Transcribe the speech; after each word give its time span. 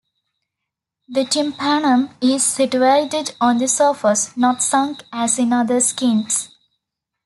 The 1.09 1.25
tympanum 1.25 2.09
is 2.21 2.43
situated 2.43 3.35
on 3.39 3.59
the 3.59 3.67
surface, 3.67 4.35
not 4.35 4.63
sunk 4.63 5.03
as 5.13 5.37
in 5.37 5.53
other 5.53 5.77
skinks. 5.79 6.49